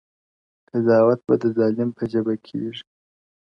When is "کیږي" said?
2.45-2.83